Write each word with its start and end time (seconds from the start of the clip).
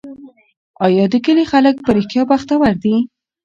آیا 0.85 1.05
د 1.13 1.15
کلي 1.25 1.45
خلک 1.51 1.75
په 1.85 1.89
رښتیا 1.97 2.21
بختور 2.29 2.71
دي؟ 2.83 2.95